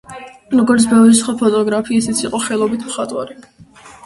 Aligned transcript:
როგორც 0.59 0.87
ბევრი 0.93 1.19
სხვა 1.19 1.35
ფოტოგრაფი, 1.41 1.99
ისიც 2.01 2.23
იყო 2.27 2.41
ხელობით 2.47 2.89
მხატვარი. 2.89 3.41